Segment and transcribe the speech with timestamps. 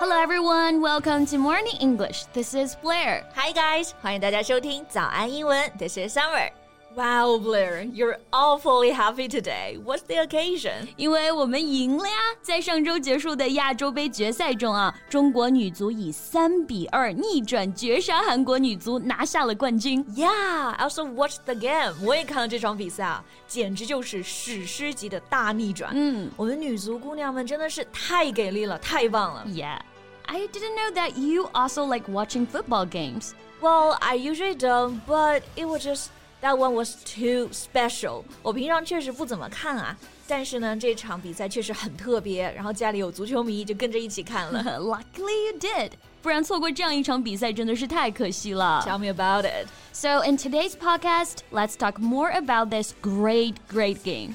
[0.00, 2.24] Hello everyone, welcome to Morning English.
[2.32, 3.24] This is Blair.
[3.34, 5.70] Hi guys，欢迎大家收听早安英文。
[5.78, 6.50] This is Summer.
[6.96, 9.78] Wow, Blair, you're awfully happy today.
[9.84, 10.88] What's the occasion?
[10.96, 12.14] 因为我们赢了呀！
[12.42, 20.04] 在上周结束的亚洲杯决赛中啊，中国女足以三比二逆转绝杀韩国女足，拿下了冠军。
[20.06, 21.94] Yeah, I also watched the game.
[22.02, 25.92] 我也看了这场比赛啊，简直就是史诗级的大逆转。
[25.94, 29.44] 嗯，我们女足姑娘们真的是太给力了，太棒了。
[29.46, 29.78] Yeah.
[30.26, 33.34] I didn't know that you also like watching football games.
[33.60, 36.08] Well, I usually don't, but it was just
[36.42, 38.24] that one was too special.
[38.42, 39.96] 我平常确实不怎么看啊，
[40.26, 44.62] 但是呢，这场比赛确实很特别，然后家里有足球迷就跟着一起看了。
[44.78, 45.90] Luckily you did.
[46.20, 48.84] 不然错过这样一场比赛真的是太可惜了。
[48.84, 49.68] Tell me about it.
[49.92, 54.34] So in today's podcast, let's talk more about this great, great game.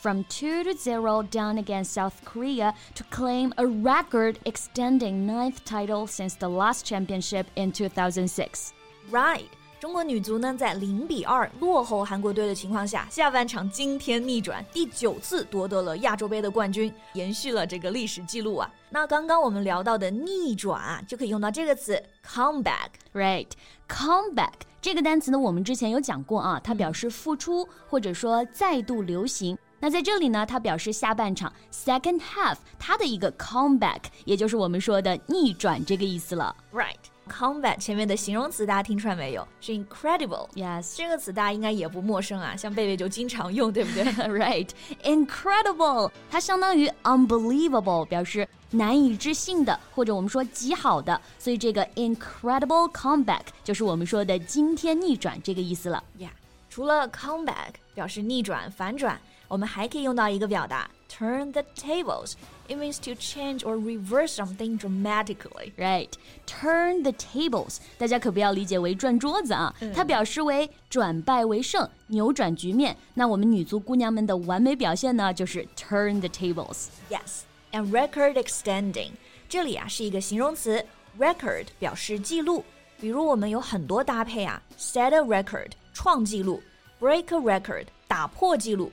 [0.00, 6.06] from 2 to 0 down against South Korea to claim a record extending ninth title
[6.06, 8.70] since the last championship in 2006.
[9.10, 9.46] Right.
[9.78, 18.70] 中国女足呢，在零比二落后韩国队的情况下，下半场惊天逆转，第九次夺得了亚洲杯的冠军，延续了这个历史记录啊。
[18.90, 22.90] 那刚刚我们聊到的逆转啊，就可以用到这个词 comeback。
[23.12, 23.48] Right,
[23.88, 29.58] comeback 这个单词呢，我们之前有讲过啊，它表示复出或者说再度流行。
[29.79, 36.55] 那在这里呢，它表示下半场 second half 它的一个 comeback，也就是我们说的逆转这个意思了。
[36.73, 36.95] Right.
[37.29, 39.45] Comeback 前面的形容词大家听出来没有？
[39.59, 40.49] 是 incredible。
[40.55, 40.95] Yes.
[40.95, 44.03] 这个词大家应该也不陌生啊，像贝贝就经常用，对不对？
[44.31, 44.69] right,
[45.03, 56.01] incredible，它相当于 unbelievable，表示难以置信的，或者我们说极好的，所以这个 incredible comeback 就是我们说的惊天逆转这个意思了。
[56.17, 56.29] Yeah，
[56.69, 65.72] 除了 comeback 表示逆转、反转，我们还可以用到一个表达 turn the tables。It means to change or reverse something dramatically.
[65.76, 66.08] Right,
[66.46, 72.96] turn the tables，大家可不要理解为转桌子啊，它表示为转败为胜，扭转局面。
[73.14, 76.86] 那我们女足姑娘们的完美表现呢，就是 turn the tables。
[77.10, 79.10] Yes, and record extending
[79.48, 80.86] 这里啊是一个形容词，
[81.18, 82.64] record 表示记录，
[82.98, 86.62] 比如我们有很多搭配啊，set a record 创纪录，
[87.00, 88.90] break a record 打破记录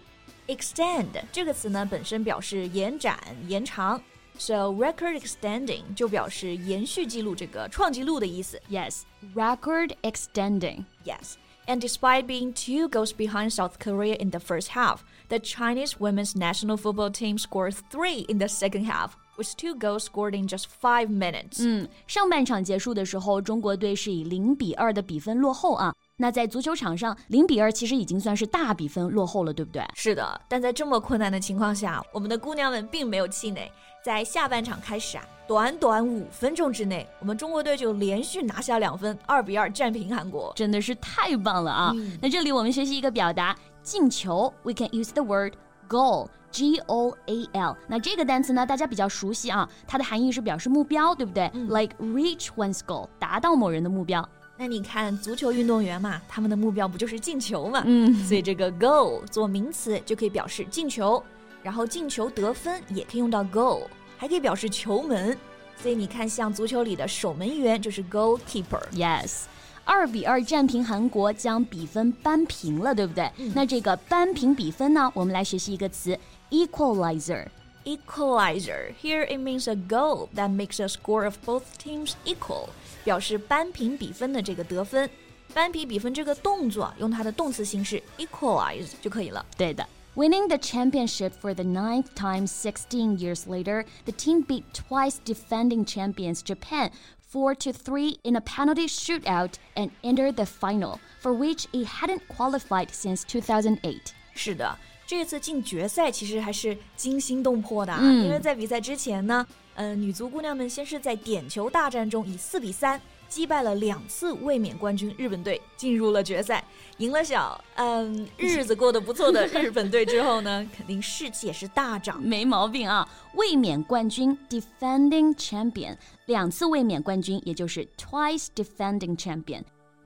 [0.48, 4.02] ，extend 这个词呢本身表示延展、延长。
[4.38, 8.62] So record extending 就表示延续记录这个创纪录的意思。
[8.70, 9.02] Yes,
[9.36, 10.86] record extending.
[11.04, 11.34] Yes.
[11.68, 16.36] And despite being two goals behind South Korea in the first half, the Chinese women's
[16.36, 20.66] national football team scored three in the second half, with two goals scored in just
[20.82, 21.60] five minutes.
[21.60, 25.94] 嗯，上半场结束的时候，中国队是以零比二的比分落后啊。
[26.17, 29.85] 那在足球场上，零比二其实已经算是大比分落后了，对不对？
[29.95, 33.71] 是的，但在这么困难的情况下，我们的姑娘们并没有气馁。
[34.05, 40.53] 在下半场开始啊，短短五分钟之内，我们中国队就连续拿下两分，二比二战平韩国。
[40.55, 41.93] 真的是太棒了啊！
[42.23, 45.55] 那这里我们学习一个表达，进球，we can use the word
[45.89, 46.29] goal。
[46.53, 54.25] G O A L，那这个单词呢，大家比较熟悉啊，它的含义是表示目标，对不对、l i k e reach one's goal，达到某人的目标。
[54.65, 57.83] 那你看足球运动员嘛，他们的目标不就是进球嘛？
[57.85, 61.23] 嗯，所以这个 goal 做名词就可以表示进球，
[61.63, 63.83] 然后进球得分也可以用到 goal，
[64.17, 65.37] 还可以表示球门。
[65.77, 68.81] 所以你看，像足球里的守门员就是 goalkeeper。
[68.95, 69.43] Yes，
[69.85, 73.31] 二比二战平韩国，将比分扳平了，对不对？
[73.55, 77.45] 那这个扳平比分呢，我们来学习一个词 equalizer。
[77.86, 82.70] Equalizer here it means a goal that makes a score of both teams equal，
[83.04, 85.10] 表示扳平比分的这个得分。
[85.54, 89.46] 扳平比分这个动作用它的动词形式 equalize 就可以了。
[89.58, 89.86] 对的。
[90.16, 96.42] Winning the championship for the ninth time 16 years later, the team beat twice defending champions
[96.42, 96.92] Japan
[97.32, 102.28] 4 to 3 in a penalty shootout and entered the final, for which it hadn't
[102.28, 104.14] qualified since 2008.
[104.34, 116.65] 是的， 这次进决赛其实还是惊心动魄的、啊，因为在比赛之前呢，呃，女足姑娘们先是在点球大战中以四比三击败了两次卫冕冠军日本队，进入了决赛。
[116.99, 122.23] 赢了小嗯日子过得不错的 日本队之后呢，肯定士气也是大涨。
[122.23, 123.09] 没毛病啊！
[123.35, 125.97] 卫冕冠军 （defending champion）
[126.27, 129.63] 两次卫冕冠军，也就是 twice defending champion。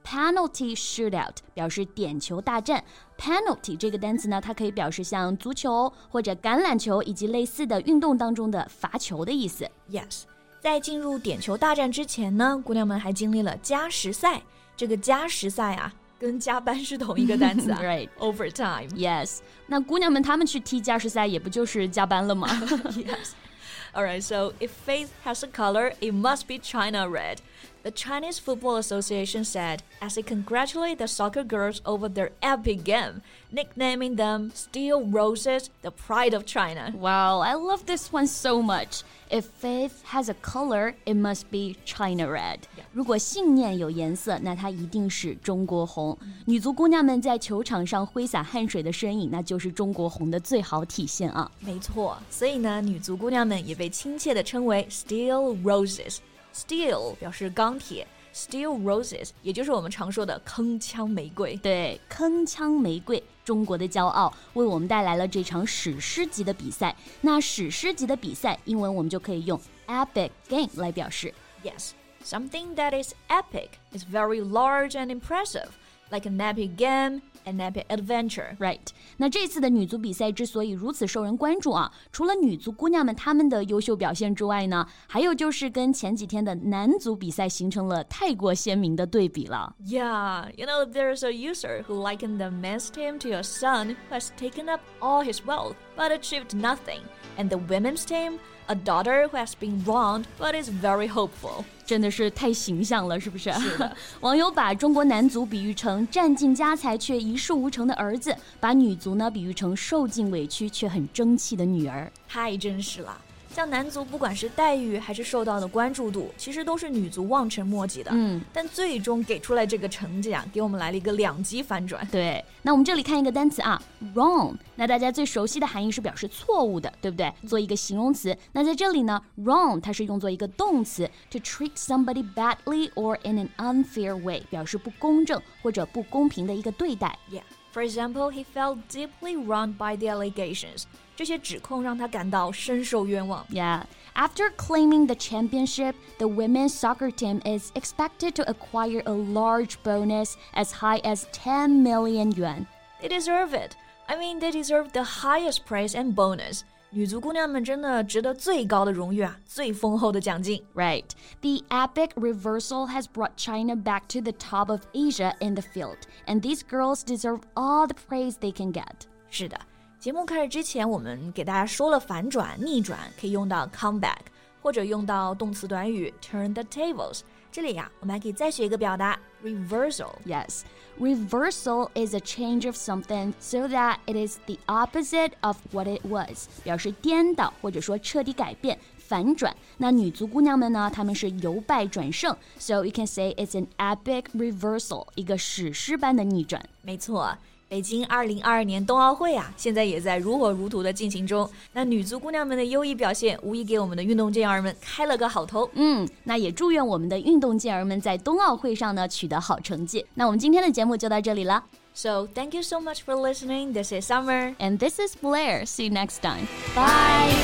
[0.07, 2.83] Penalty shootout 表示点球大战。
[3.17, 9.69] Penalty 这个单词呢，它可以表示像足球或者橄榄球以及类似的运动当中的罚球的意思。
[9.89, 10.23] Yes，
[10.59, 14.41] 在进入点球大战之前呢，姑娘们还经历了加时赛。
[14.75, 17.79] 这个加时赛啊，跟加班是同一个单词啊。
[17.81, 22.47] Right，overtime。Yes，那姑娘们她们去踢加时赛，也不就是加班了吗？
[22.49, 27.37] Yes。Alright, so if faith has a color, it must be China red.
[27.83, 33.21] The Chinese Football Association said as they congratulate the soccer girls over their epic game,
[33.51, 36.93] nicknaming them Steel Roses, the pride of China.
[36.97, 39.03] Wow, I love this one so much.
[39.29, 42.59] If faith has a color, it must be China red.
[42.93, 46.17] 如果信念有颜色，那它一定是中国红。
[46.45, 51.51] 女足姑娘们在球场上挥洒汗水的身影，那就是中国红的最好体现啊！
[51.59, 56.19] 没错，所以呢，女足姑娘们也被亲切地称为 Steel Roses。
[56.57, 61.55] Steel 表示钢铁，Steel Roses 也就是我们常说的铿锵玫瑰。
[61.57, 66.95] 对，铿锵玫瑰，中国的骄傲，为我们带来了这场史诗级的比赛。
[67.21, 71.33] 那史诗级的比赛，英文我们就可以用 epic game 来表示。
[71.63, 71.91] Yes,
[72.23, 75.69] something that is epic is very large and impressive,
[76.11, 78.55] like an epic game an epic adventure.
[78.57, 78.79] Right.
[79.17, 89.75] 那这次的女足比赛之所以如此受人关注啊，除了女足姑娘们她们的优秀表现之外呢，还有就是跟前几天的男足比赛形成了太过鲜明的对比了。
[89.85, 94.29] Yeah, you know, there's a user who likened the men's team to a son who has
[94.37, 97.01] taken up all his wealth but achieved nothing,
[97.37, 101.64] and the women's team A daughter who has been wronged but is very hopeful.
[101.84, 103.50] 真的是太形象了，是不是？
[103.52, 103.96] 是的。
[104.20, 112.10] 网友把中国男足比喻成占尽家财却一事无成的儿子，把女足呢比喻成受尽委屈却很争气的女儿。
[112.28, 113.16] 太真实了。
[113.53, 118.09] 像男足，不管是待遇还是受到的关注度，其实都是女足望尘莫及的。
[118.11, 122.03] 嗯，但最终给出来这个成绩啊，给我们来了一个两极反转。
[122.07, 123.79] 对，那我们这里看一个单词啊，
[124.15, 124.55] wrong。
[124.75, 127.31] 那大家最熟悉的含义是表示错误的，对不对？
[127.47, 128.35] 做一个形容词。
[128.53, 137.15] 那在这里呢，wrong 它是用作一个动词，to treat somebody badly or in an unfair way，表示不公正或者不公平的一个对待。
[137.31, 137.43] Yeah.
[137.71, 140.85] For example, he felt deeply wronged by the allegations.
[141.17, 143.45] 这些指控让他感到深受冤枉。
[143.49, 143.83] Yeah.
[144.15, 150.35] After claiming the championship, the women's soccer team is expected to acquire a large bonus
[150.53, 152.67] as high as 10 million yuan.
[153.01, 153.75] They deserve it.
[154.07, 156.61] I mean, they deserve the highest praise and bonus.
[156.91, 160.63] 女足姑娘们真的值得最高的荣誉啊，最丰厚的奖金。
[160.75, 161.05] Right.
[161.41, 165.97] The epic reversal has brought China back to the top of Asia in the field,
[166.27, 169.07] and these girls deserve all the praise they can get.
[169.31, 169.59] 是的。
[169.98, 174.18] 节目开始之前，我们给大家说了反转、逆转可以用到 come back，
[174.62, 177.22] 或者用到动词短语 turn the tables。
[177.50, 180.12] 这里呀，我们还可以再学一个表达 reversal。
[180.24, 180.60] Yes,
[181.00, 186.06] reversal is a change of something so that it is the opposite of what it
[186.06, 189.56] was，表示颠倒或者说彻底改变、反转。
[189.78, 196.64] 那女足姑娘们呢，她们是由败转胜，so you can say it's an epic reversal，一个史诗般的逆转。
[196.82, 197.36] 没错。
[197.70, 201.46] 北京二零二二年冬奥会啊，现在也在如火如荼的进行中。
[201.74, 205.68] 那女足姑娘们的优异表现，无疑给我们的运动健儿们开了个好头。
[205.74, 210.06] 嗯，那也祝愿我们的运动健儿们在冬奥会上呢取得好成绩。
[210.14, 211.62] 那我们今天的节目就到这里了。
[211.92, 213.74] So thank you so much for listening.
[213.74, 215.66] This is Summer, and this is Blair.
[215.66, 216.46] See you next time.
[216.74, 217.34] Bye.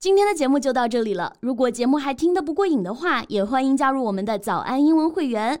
[0.00, 1.34] 今天的节目就到这里了。
[1.40, 5.60] 如果节目还听得不过瘾的话，也欢迎加入我们的早安英文会员。